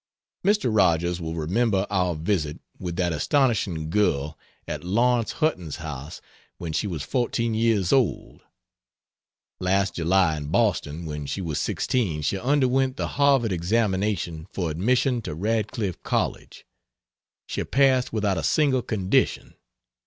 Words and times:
Mr. 0.43 0.75
Rogers 0.75 1.21
will 1.21 1.35
remember 1.35 1.85
our 1.91 2.15
visit 2.15 2.59
with 2.79 2.95
that 2.95 3.13
astonishing 3.13 3.91
girl 3.91 4.35
at 4.67 4.83
Lawrence 4.83 5.33
Hutton's 5.33 5.75
house 5.75 6.21
when 6.57 6.73
she 6.73 6.87
was 6.87 7.03
fourteen 7.03 7.53
years 7.53 7.93
old. 7.93 8.41
Last 9.59 9.93
July, 9.93 10.35
in 10.37 10.47
Boston, 10.47 11.05
when 11.05 11.27
she 11.27 11.39
was 11.39 11.59
16 11.59 12.23
she 12.23 12.39
underwent 12.39 12.97
the 12.97 13.09
Harvard 13.09 13.51
examination 13.51 14.47
for 14.51 14.71
admission 14.71 15.21
to 15.21 15.35
Radcliffe 15.35 16.01
College. 16.01 16.65
She 17.45 17.63
passed 17.63 18.11
without 18.11 18.39
a 18.39 18.43
single 18.43 18.81
condition. 18.81 19.53